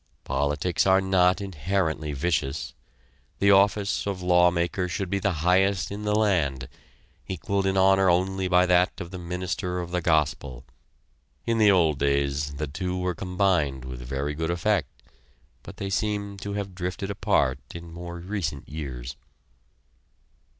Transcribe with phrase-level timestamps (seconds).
[0.23, 2.73] Politics are not inherently vicious.
[3.37, 6.67] The office of lawmaker should be the highest in the land,
[7.27, 10.65] equaled in honor only by that of the minister of the gospel.
[11.45, 14.87] In the old days, the two were combined with very good effect;
[15.61, 19.15] but they seem to have drifted apart in more recent years.